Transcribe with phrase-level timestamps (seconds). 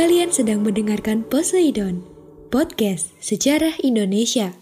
[0.00, 2.00] Kalian sedang mendengarkan Poseidon,
[2.48, 4.56] podcast sejarah Indonesia.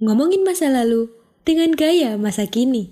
[0.00, 1.12] Ngomongin masa lalu
[1.44, 2.88] dengan gaya masa kini.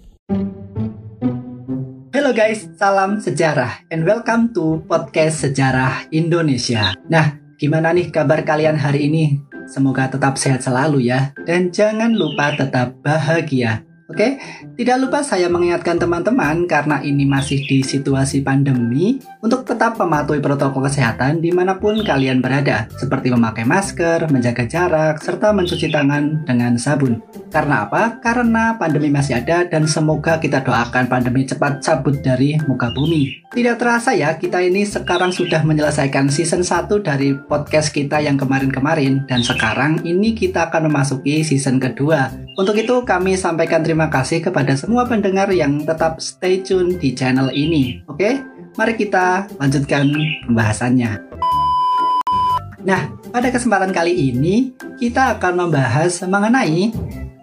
[2.12, 6.92] Halo guys, salam sejarah and welcome to podcast sejarah Indonesia.
[7.08, 9.40] Nah, gimana nih kabar kalian hari ini?
[9.64, 13.88] Semoga tetap sehat selalu ya, dan jangan lupa tetap bahagia.
[14.10, 14.42] Oke,
[14.74, 20.90] tidak lupa saya mengingatkan teman-teman karena ini masih di situasi pandemi untuk tetap mematuhi protokol
[20.90, 26.74] kesehatan di mana pun kalian berada, seperti memakai masker, menjaga jarak, serta mencuci tangan dengan
[26.74, 27.22] sabun.
[27.54, 28.18] Karena apa?
[28.18, 33.46] Karena pandemi masih ada dan semoga kita doakan pandemi cepat cabut dari muka bumi.
[33.50, 39.26] Tidak terasa ya, kita ini sekarang sudah menyelesaikan season 1 dari podcast kita yang kemarin-kemarin
[39.30, 42.30] dan sekarang ini kita akan memasuki season kedua.
[42.54, 47.52] Untuk itu kami sampaikan terima kasih kepada semua pendengar yang tetap stay tune di channel
[47.52, 48.00] ini.
[48.08, 48.40] Oke,
[48.78, 50.08] mari kita lanjutkan
[50.48, 51.20] pembahasannya.
[52.80, 56.88] Nah, pada kesempatan kali ini kita akan membahas mengenai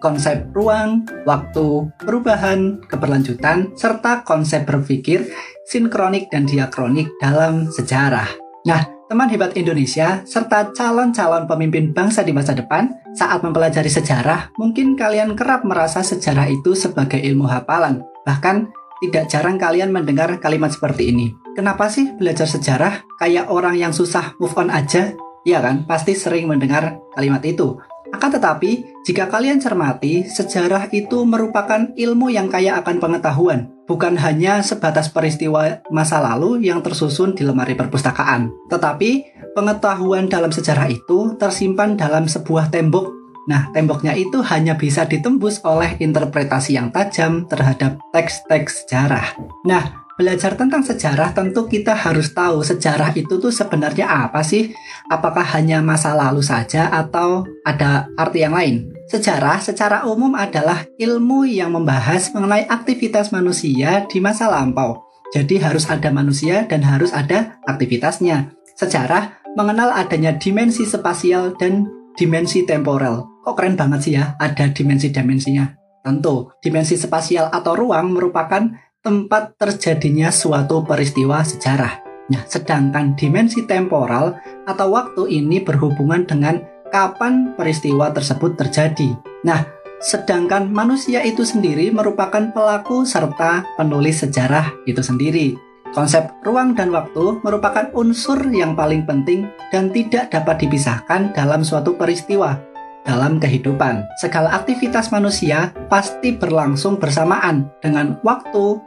[0.02, 5.30] konsep ruang, waktu, perubahan, keberlanjutan, serta konsep berpikir
[5.68, 8.26] sinkronik dan diakronik dalam sejarah.
[8.66, 14.94] Nah, teman hebat Indonesia, serta calon-calon pemimpin bangsa di masa depan, saat mempelajari sejarah, mungkin
[15.00, 18.04] kalian kerap merasa sejarah itu sebagai ilmu hafalan.
[18.28, 18.68] Bahkan,
[19.00, 21.32] tidak jarang kalian mendengar kalimat seperti ini.
[21.56, 25.16] Kenapa sih belajar sejarah kayak orang yang susah move on aja?
[25.48, 27.80] Iya kan, pasti sering mendengar kalimat itu.
[28.08, 34.64] Akan tetapi, jika kalian cermati, sejarah itu merupakan ilmu yang kaya akan pengetahuan, bukan hanya
[34.64, 38.48] sebatas peristiwa masa lalu yang tersusun di lemari perpustakaan.
[38.72, 39.10] Tetapi,
[39.52, 43.12] pengetahuan dalam sejarah itu tersimpan dalam sebuah tembok.
[43.48, 49.36] Nah, temboknya itu hanya bisa ditembus oleh interpretasi yang tajam terhadap teks-teks sejarah.
[49.64, 54.74] Nah, belajar tentang sejarah tentu kita harus tahu sejarah itu tuh sebenarnya apa sih?
[55.06, 58.90] Apakah hanya masa lalu saja atau ada arti yang lain?
[59.06, 65.06] Sejarah secara umum adalah ilmu yang membahas mengenai aktivitas manusia di masa lampau.
[65.30, 68.52] Jadi harus ada manusia dan harus ada aktivitasnya.
[68.74, 71.86] Sejarah mengenal adanya dimensi spasial dan
[72.18, 73.24] dimensi temporal.
[73.46, 75.78] Kok keren banget sih ya ada dimensi-dimensinya?
[76.02, 78.64] Tentu, dimensi spasial atau ruang merupakan
[79.08, 82.04] tempat terjadinya suatu peristiwa sejarah.
[82.28, 84.36] Nah, sedangkan dimensi temporal
[84.68, 86.60] atau waktu ini berhubungan dengan
[86.92, 89.16] kapan peristiwa tersebut terjadi.
[89.48, 89.64] Nah,
[90.04, 95.56] sedangkan manusia itu sendiri merupakan pelaku serta penulis sejarah itu sendiri.
[95.96, 101.96] Konsep ruang dan waktu merupakan unsur yang paling penting dan tidak dapat dipisahkan dalam suatu
[101.96, 102.60] peristiwa.
[103.08, 108.84] Dalam kehidupan, segala aktivitas manusia pasti berlangsung bersamaan dengan waktu,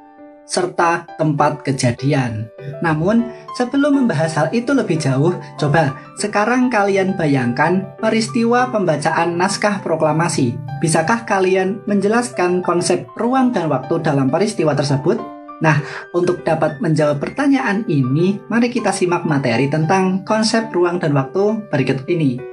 [0.52, 2.52] serta tempat kejadian.
[2.84, 3.24] Namun,
[3.56, 10.60] sebelum membahas hal itu lebih jauh, coba sekarang kalian bayangkan peristiwa pembacaan naskah proklamasi.
[10.84, 15.16] Bisakah kalian menjelaskan konsep ruang dan waktu dalam peristiwa tersebut?
[15.62, 15.78] Nah,
[16.12, 22.04] untuk dapat menjawab pertanyaan ini, mari kita simak materi tentang konsep ruang dan waktu berikut
[22.10, 22.52] ini.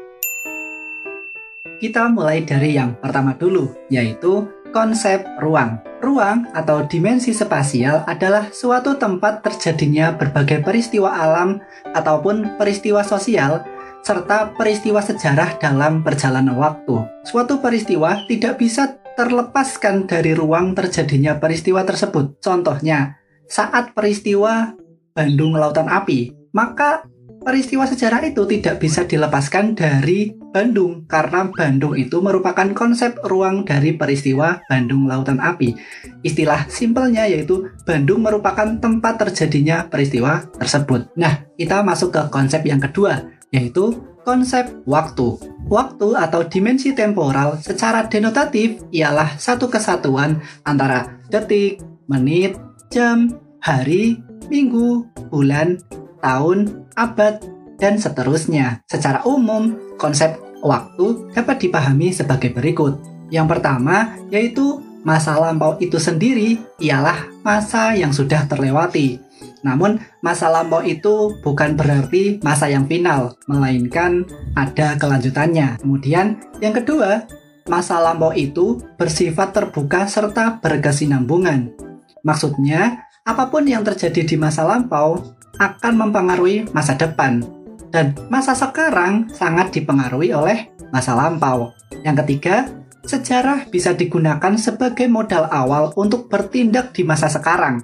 [1.79, 5.81] Kita mulai dari yang pertama dulu, yaitu konsep ruang.
[5.99, 11.59] Ruang atau dimensi spasial adalah suatu tempat terjadinya berbagai peristiwa alam
[11.91, 13.67] ataupun peristiwa sosial
[14.07, 17.03] serta peristiwa sejarah dalam perjalanan waktu.
[17.27, 22.39] Suatu peristiwa tidak bisa terlepaskan dari ruang terjadinya peristiwa tersebut.
[22.39, 23.19] Contohnya,
[23.51, 24.79] saat peristiwa
[25.11, 27.03] Bandung Lautan Api, maka
[27.43, 33.95] peristiwa sejarah itu tidak bisa dilepaskan dari Bandung karena Bandung itu merupakan konsep ruang dari
[33.95, 35.77] peristiwa Bandung Lautan Api.
[36.25, 41.13] Istilah simpelnya yaitu Bandung merupakan tempat terjadinya peristiwa tersebut.
[41.21, 43.97] Nah, kita masuk ke konsep yang kedua yaitu
[44.29, 45.41] konsep waktu.
[45.69, 52.57] Waktu atau dimensi temporal secara denotatif ialah satu kesatuan antara detik, menit,
[52.89, 53.29] jam,
[53.61, 55.81] hari, minggu, bulan,
[56.21, 57.41] tahun, abad,
[57.79, 58.83] dan seterusnya.
[58.91, 62.99] Secara umum, konsep waktu dapat dipahami sebagai berikut.
[63.31, 69.23] Yang pertama yaitu masa lampau itu sendiri ialah masa yang sudah terlewati.
[69.63, 74.23] Namun, masa lampau itu bukan berarti masa yang final, melainkan
[74.55, 75.83] ada kelanjutannya.
[75.83, 77.27] Kemudian, yang kedua,
[77.67, 81.75] masa lampau itu bersifat terbuka serta berkesinambungan.
[82.23, 87.43] Maksudnya, apa pun yang terjadi di masa lampau akan mempengaruhi masa depan.
[87.89, 91.73] Dan masa sekarang sangat dipengaruhi oleh masa lampau.
[92.05, 92.69] Yang ketiga,
[93.05, 97.81] sejarah bisa digunakan sebagai modal awal untuk bertindak di masa sekarang,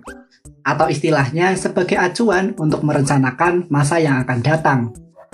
[0.65, 4.81] atau istilahnya sebagai acuan untuk merencanakan masa yang akan datang.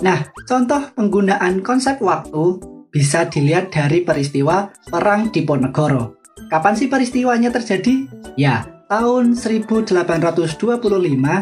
[0.01, 2.57] Nah, contoh penggunaan konsep waktu
[2.91, 6.19] bisa dilihat dari peristiwa Perang Diponegoro.
[6.51, 8.09] Kapan sih peristiwanya terjadi?
[8.35, 9.87] Ya, tahun 1825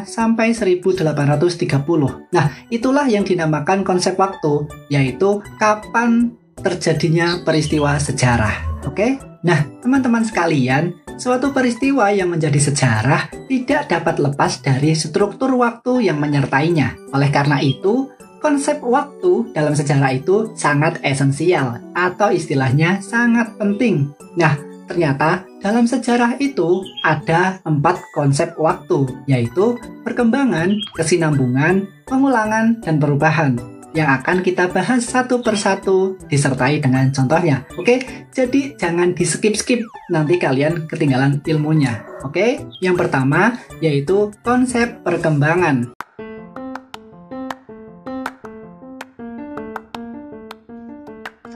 [0.06, 2.30] sampai 1830.
[2.30, 8.86] Nah, itulah yang dinamakan konsep waktu, yaitu kapan terjadinya peristiwa sejarah.
[8.86, 9.18] Oke?
[9.42, 16.22] Nah, teman-teman sekalian, suatu peristiwa yang menjadi sejarah tidak dapat lepas dari struktur waktu yang
[16.22, 16.94] menyertainya.
[17.16, 18.12] Oleh karena itu,
[18.44, 24.12] konsep waktu dalam sejarah itu sangat esensial atau istilahnya sangat penting.
[24.36, 33.62] Nah, ternyata dalam sejarah itu ada empat konsep waktu, yaitu perkembangan, kesinambungan, pengulangan, dan perubahan
[33.94, 37.66] yang akan kita bahas satu persatu disertai dengan contohnya.
[37.78, 39.82] Oke, jadi jangan di skip-skip,
[40.14, 42.06] nanti kalian ketinggalan ilmunya.
[42.22, 45.99] Oke, yang pertama yaitu konsep perkembangan.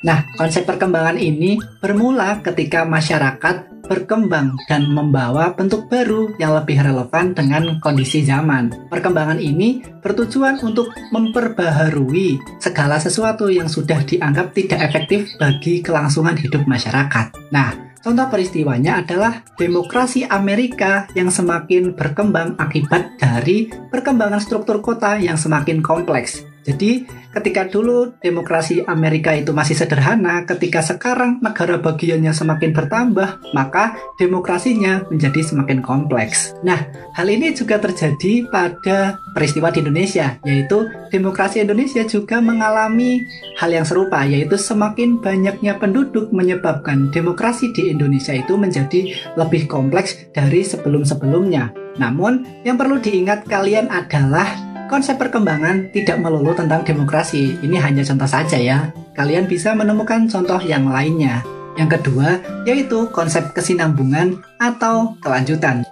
[0.00, 7.34] Nah, konsep perkembangan ini bermula ketika masyarakat berkembang dan membawa bentuk baru yang lebih relevan
[7.34, 8.70] dengan kondisi zaman.
[8.86, 16.64] Perkembangan ini bertujuan untuk memperbaharui segala sesuatu yang sudah dianggap tidak efektif bagi kelangsungan hidup
[16.70, 17.34] masyarakat.
[17.50, 25.36] Nah, Contoh peristiwanya adalah demokrasi Amerika yang semakin berkembang akibat dari perkembangan struktur kota yang
[25.36, 26.40] semakin kompleks.
[26.60, 33.96] Jadi, ketika dulu demokrasi Amerika itu masih sederhana, ketika sekarang negara bagiannya semakin bertambah, maka
[34.20, 36.52] demokrasinya menjadi semakin kompleks.
[36.60, 36.84] Nah,
[37.16, 43.24] hal ini juga terjadi pada peristiwa di Indonesia, yaitu demokrasi Indonesia juga mengalami
[43.56, 50.28] hal yang serupa, yaitu semakin banyaknya penduduk menyebabkan demokrasi di Indonesia itu menjadi lebih kompleks
[50.36, 51.72] dari sebelum-sebelumnya.
[51.96, 58.26] Namun, yang perlu diingat kalian adalah Konsep perkembangan tidak melulu tentang demokrasi, ini hanya contoh
[58.26, 58.90] saja ya.
[59.14, 61.46] Kalian bisa menemukan contoh yang lainnya.
[61.78, 65.86] Yang kedua, yaitu konsep kesinambungan atau kelanjutan.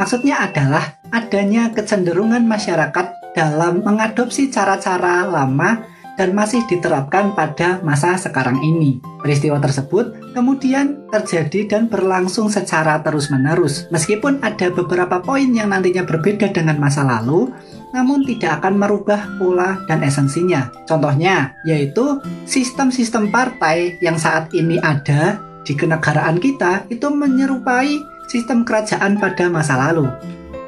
[0.00, 5.84] Maksudnya adalah adanya kecenderungan masyarakat dalam mengadopsi cara-cara lama
[6.18, 8.98] dan masih diterapkan pada masa sekarang ini.
[9.22, 13.86] Peristiwa tersebut kemudian terjadi dan berlangsung secara terus-menerus.
[13.94, 17.54] Meskipun ada beberapa poin yang nantinya berbeda dengan masa lalu,
[17.94, 20.68] namun tidak akan merubah pola dan esensinya.
[20.84, 27.94] Contohnya, yaitu sistem-sistem partai yang saat ini ada di kenegaraan kita itu menyerupai
[28.26, 30.10] sistem kerajaan pada masa lalu.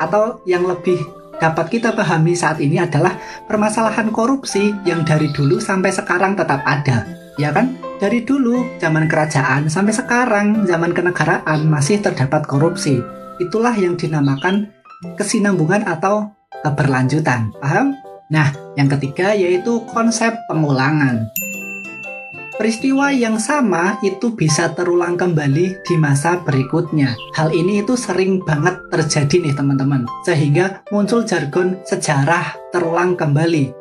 [0.01, 3.17] Atau yang lebih dapat kita pahami saat ini adalah
[3.49, 7.09] permasalahan korupsi yang dari dulu sampai sekarang tetap ada.
[7.41, 7.81] Ya kan?
[7.97, 13.01] Dari dulu zaman kerajaan sampai sekarang zaman kenegaraan masih terdapat korupsi.
[13.41, 14.69] Itulah yang dinamakan
[15.17, 16.29] kesinambungan atau
[16.61, 17.57] keberlanjutan.
[17.57, 17.97] Paham?
[18.29, 21.27] Nah, yang ketiga yaitu konsep pengulangan.
[22.61, 27.17] Peristiwa yang sama itu bisa terulang kembali di masa berikutnya.
[27.33, 30.05] Hal ini itu sering banget terjadi nih teman-teman.
[30.29, 33.73] Sehingga muncul jargon sejarah terulang kembali.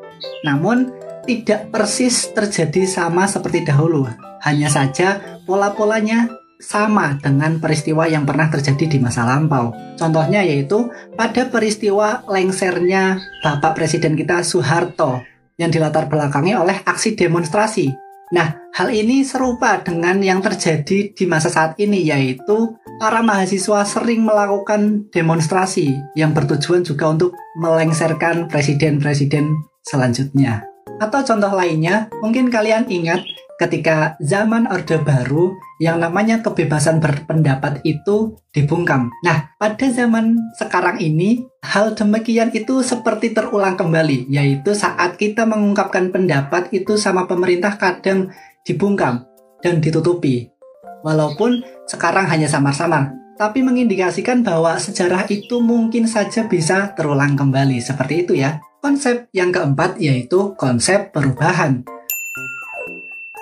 [0.48, 0.95] Namun
[1.27, 4.07] tidak persis terjadi sama seperti dahulu.
[4.48, 6.31] Hanya saja pola-polanya
[6.63, 9.75] sama dengan peristiwa yang pernah terjadi di masa lampau.
[10.00, 10.88] Contohnya yaitu
[11.19, 15.19] pada peristiwa lengsernya Bapak Presiden kita Soeharto
[15.59, 21.50] yang dilatar belakangi oleh aksi demonstrasi Nah, hal ini serupa dengan yang terjadi di masa
[21.50, 29.50] saat ini, yaitu para mahasiswa sering melakukan demonstrasi yang bertujuan juga untuk melengsarkan presiden-presiden
[29.81, 30.62] selanjutnya.
[31.01, 33.25] Atau contoh lainnya, mungkin kalian ingat
[33.57, 39.07] ketika zaman Orde Baru yang namanya kebebasan berpendapat itu dibungkam.
[39.24, 46.12] Nah, pada zaman sekarang ini, hal demikian itu seperti terulang kembali, yaitu saat kita mengungkapkan
[46.12, 48.27] pendapat itu sama pemerintah kadang
[48.67, 49.24] dibungkam
[49.63, 50.51] dan ditutupi.
[51.00, 57.79] Walaupun sekarang hanya samar-samar, tapi mengindikasikan bahwa sejarah itu mungkin saja bisa terulang kembali.
[57.79, 58.59] Seperti itu ya.
[58.83, 61.83] Konsep yang keempat yaitu konsep perubahan.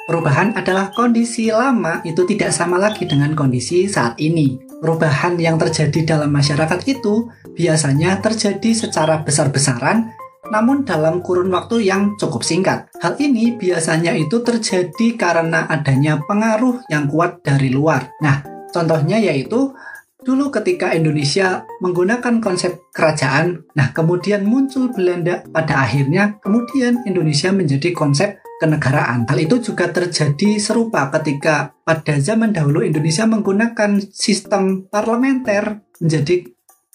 [0.08, 4.56] Perubahan adalah kondisi lama itu tidak sama lagi dengan kondisi saat ini.
[4.80, 10.16] Perubahan yang terjadi dalam masyarakat itu biasanya terjadi secara besar-besaran
[10.48, 12.88] namun dalam kurun waktu yang cukup singkat.
[13.04, 18.08] Hal ini biasanya itu terjadi karena adanya pengaruh yang kuat dari luar.
[18.24, 19.76] Nah, contohnya yaitu
[20.24, 27.92] dulu ketika Indonesia menggunakan konsep kerajaan, nah kemudian muncul Belanda pada akhirnya, kemudian Indonesia menjadi
[27.92, 29.30] konsep kenegaraan.
[29.30, 36.46] Hal itu juga terjadi serupa ketika pada zaman dahulu Indonesia menggunakan sistem parlementer menjadi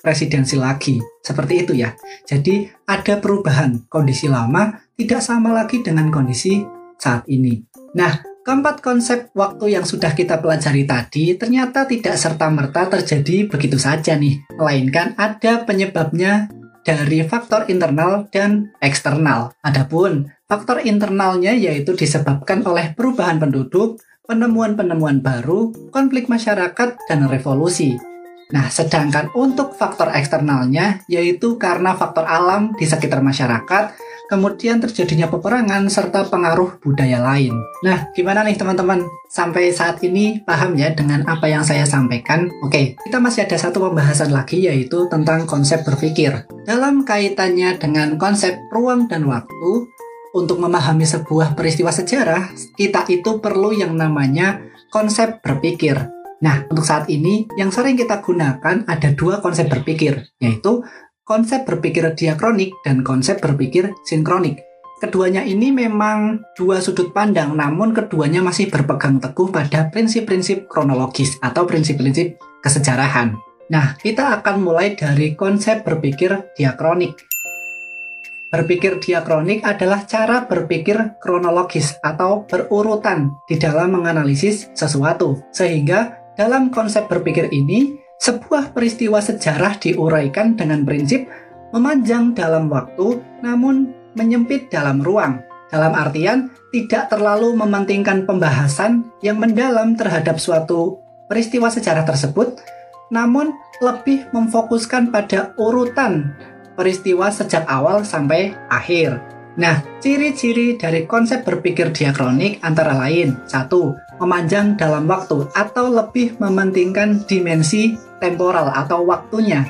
[0.02, 0.98] presidensi lagi.
[1.22, 1.94] Seperti itu ya.
[2.26, 3.86] Jadi ada perubahan.
[3.86, 6.66] Kondisi lama tidak sama lagi dengan kondisi
[6.98, 7.62] saat ini.
[7.94, 14.18] Nah, keempat konsep waktu yang sudah kita pelajari tadi ternyata tidak serta-merta terjadi begitu saja
[14.18, 14.42] nih.
[14.58, 16.50] Melainkan ada penyebabnya
[16.82, 19.54] dari faktor internal dan eksternal.
[19.62, 27.98] Adapun faktor internalnya yaitu disebabkan oleh perubahan penduduk, penemuan-penemuan baru, konflik masyarakat, dan revolusi.
[28.52, 33.96] Nah, sedangkan untuk faktor eksternalnya yaitu karena faktor alam di sekitar masyarakat,
[34.32, 37.52] kemudian terjadinya peperangan serta pengaruh budaya lain.
[37.84, 39.04] Nah, gimana nih teman-teman?
[39.28, 42.48] Sampai saat ini paham ya dengan apa yang saya sampaikan?
[42.64, 46.48] Oke, kita masih ada satu pembahasan lagi yaitu tentang konsep berpikir.
[46.64, 49.92] Dalam kaitannya dengan konsep ruang dan waktu,
[50.32, 56.08] untuk memahami sebuah peristiwa sejarah, kita itu perlu yang namanya konsep berpikir.
[56.40, 60.80] Nah, untuk saat ini yang sering kita gunakan ada dua konsep berpikir, yaitu
[61.22, 64.58] konsep berpikir diakronik dan konsep berpikir sinkronik.
[64.98, 71.66] Keduanya ini memang dua sudut pandang, namun keduanya masih berpegang teguh pada prinsip-prinsip kronologis atau
[71.66, 73.34] prinsip-prinsip kesejarahan.
[73.70, 77.18] Nah, kita akan mulai dari konsep berpikir diakronik.
[78.52, 87.10] Berpikir diakronik adalah cara berpikir kronologis atau berurutan di dalam menganalisis sesuatu, sehingga dalam konsep
[87.10, 91.26] berpikir ini, sebuah peristiwa sejarah diuraikan dengan prinsip
[91.74, 95.42] memanjang dalam waktu namun menyempit dalam ruang.
[95.72, 102.60] Dalam artian, tidak terlalu mementingkan pembahasan yang mendalam terhadap suatu peristiwa sejarah tersebut,
[103.08, 106.36] namun lebih memfokuskan pada urutan
[106.76, 109.16] peristiwa sejak awal sampai akhir.
[109.56, 117.26] Nah, ciri-ciri dari konsep berpikir diakronik antara lain satu, Memanjang dalam waktu atau lebih mementingkan
[117.26, 119.66] dimensi temporal atau waktunya.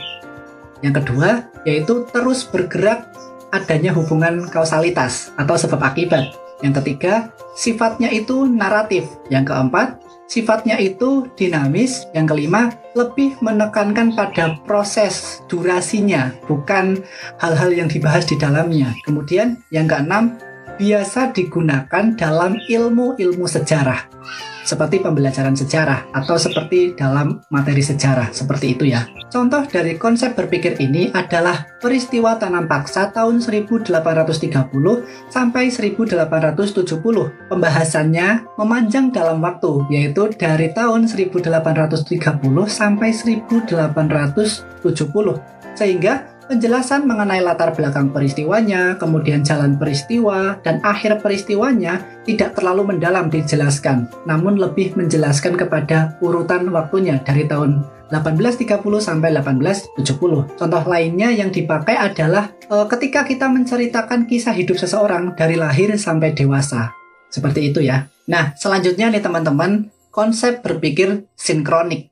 [0.85, 3.09] Yang kedua, yaitu terus bergerak
[3.49, 6.37] adanya hubungan kausalitas atau sebab akibat.
[6.61, 9.09] Yang ketiga, sifatnya itu naratif.
[9.33, 9.89] Yang keempat,
[10.31, 12.07] sifatnya itu dinamis.
[12.13, 17.03] Yang kelima, lebih menekankan pada proses durasinya, bukan
[17.43, 18.95] hal-hal yang dibahas di dalamnya.
[19.03, 20.39] Kemudian yang keenam,
[20.83, 24.11] biasa digunakan dalam ilmu-ilmu sejarah
[24.67, 29.07] seperti pembelajaran sejarah atau seperti dalam materi sejarah seperti itu ya.
[29.31, 33.91] Contoh dari konsep berpikir ini adalah peristiwa tanam paksa tahun 1830
[35.31, 37.51] sampai 1870.
[37.51, 41.63] Pembahasannya memanjang dalam waktu yaitu dari tahun 1830
[42.67, 44.83] sampai 1870
[45.73, 53.33] sehingga Penjelasan mengenai latar belakang peristiwanya, kemudian jalan peristiwa, dan akhir peristiwanya tidak terlalu mendalam
[53.33, 58.69] dijelaskan, namun lebih menjelaskan kepada urutan waktunya dari tahun 1830
[59.01, 60.61] sampai 1870.
[60.61, 66.37] Contoh lainnya yang dipakai adalah e, ketika kita menceritakan kisah hidup seseorang dari lahir sampai
[66.37, 66.93] dewasa.
[67.33, 68.13] Seperti itu ya.
[68.29, 72.12] Nah, selanjutnya nih teman-teman, konsep berpikir sinkronik.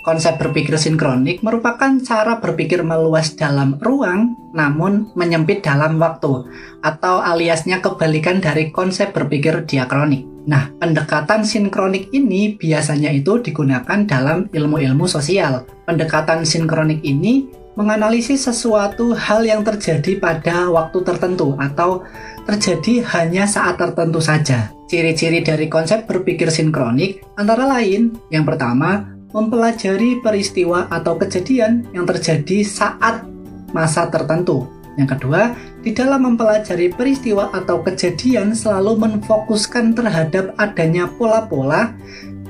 [0.00, 6.48] Konsep berpikir sinkronik merupakan cara berpikir meluas dalam ruang namun menyempit dalam waktu
[6.80, 10.24] atau aliasnya kebalikan dari konsep berpikir diakronik.
[10.48, 15.68] Nah, pendekatan sinkronik ini biasanya itu digunakan dalam ilmu-ilmu sosial.
[15.84, 22.02] Pendekatan sinkronik ini menganalisis sesuatu hal yang terjadi pada waktu tertentu atau
[22.48, 24.72] terjadi hanya saat tertentu saja.
[24.90, 32.66] Ciri-ciri dari konsep berpikir sinkronik antara lain, yang pertama, mempelajari peristiwa atau kejadian yang terjadi
[32.66, 33.26] saat
[33.70, 34.66] masa tertentu.
[34.98, 41.94] Yang kedua, di dalam mempelajari peristiwa atau kejadian selalu menfokuskan terhadap adanya pola-pola,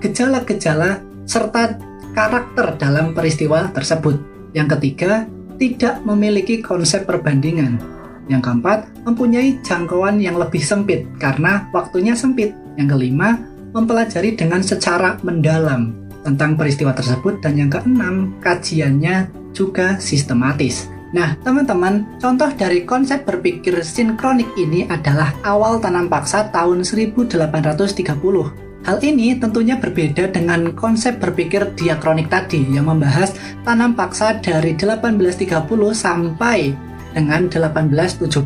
[0.01, 1.79] gejala-gejala, serta
[2.17, 4.19] karakter dalam peristiwa tersebut.
[4.57, 5.29] Yang ketiga,
[5.61, 7.79] tidak memiliki konsep perbandingan.
[8.27, 12.57] Yang keempat, mempunyai jangkauan yang lebih sempit karena waktunya sempit.
[12.75, 13.37] Yang kelima,
[13.77, 17.41] mempelajari dengan secara mendalam tentang peristiwa tersebut.
[17.41, 20.89] Dan yang keenam, kajiannya juga sistematis.
[21.11, 28.97] Nah, teman-teman, contoh dari konsep berpikir sinkronik ini adalah awal tanam paksa tahun 1830 Hal
[29.05, 36.73] ini tentunya berbeda dengan konsep berpikir diakronik tadi yang membahas tanam paksa dari 1830 sampai
[37.13, 38.41] dengan 1870.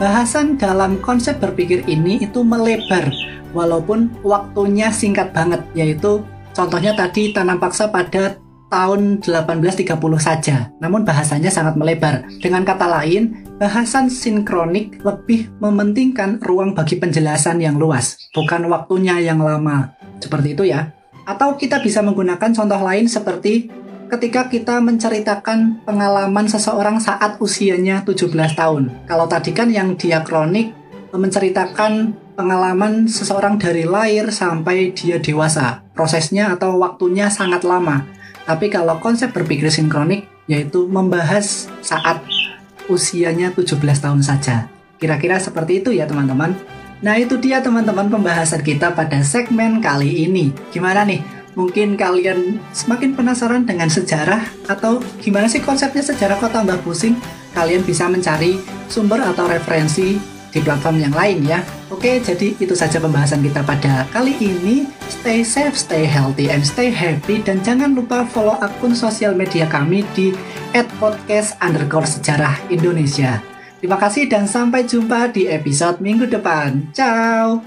[0.00, 3.12] Bahasan dalam konsep berpikir ini itu melebar
[3.52, 6.24] walaupun waktunya singkat banget yaitu
[6.60, 8.36] contohnya tadi tanam paksa pada
[8.68, 12.28] tahun 1830 saja, namun bahasanya sangat melebar.
[12.38, 19.40] Dengan kata lain, bahasan sinkronik lebih mementingkan ruang bagi penjelasan yang luas, bukan waktunya yang
[19.40, 19.96] lama.
[20.20, 20.92] Seperti itu ya.
[21.24, 23.72] Atau kita bisa menggunakan contoh lain seperti
[24.12, 29.08] ketika kita menceritakan pengalaman seseorang saat usianya 17 tahun.
[29.08, 30.76] Kalau tadi kan yang diakronik
[31.10, 35.82] menceritakan pengalaman seseorang dari lahir sampai dia dewasa.
[36.00, 38.08] Prosesnya atau waktunya sangat lama.
[38.48, 42.24] Tapi kalau konsep berpikir sinkronik yaitu membahas saat
[42.88, 44.72] usianya 17 tahun saja.
[44.96, 46.56] Kira-kira seperti itu ya teman-teman.
[47.04, 50.56] Nah itu dia teman-teman pembahasan kita pada segmen kali ini.
[50.72, 51.20] Gimana nih?
[51.52, 54.40] Mungkin kalian semakin penasaran dengan sejarah
[54.72, 57.12] atau gimana sih konsepnya sejarah kok tambah pusing?
[57.52, 58.56] Kalian bisa mencari
[58.88, 61.62] sumber atau referensi di platform yang lain ya.
[61.90, 64.86] Oke, jadi itu saja pembahasan kita pada kali ini.
[65.10, 67.42] Stay safe, stay healthy, and stay happy.
[67.42, 70.34] Dan jangan lupa follow akun sosial media kami di
[70.98, 73.42] @podcast underscore sejarah Indonesia.
[73.80, 76.92] Terima kasih dan sampai jumpa di episode minggu depan.
[76.92, 77.64] Ciao!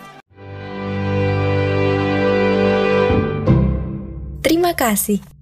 [4.45, 5.32] Terima kasih.